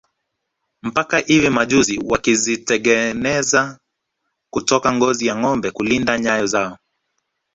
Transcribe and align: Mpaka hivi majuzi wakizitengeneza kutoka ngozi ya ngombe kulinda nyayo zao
Mpaka 0.81 1.17
hivi 1.19 1.49
majuzi 1.49 1.99
wakizitengeneza 2.05 3.79
kutoka 4.53 4.93
ngozi 4.93 5.25
ya 5.27 5.35
ngombe 5.35 5.71
kulinda 5.71 6.19
nyayo 6.19 6.45
zao 6.45 6.77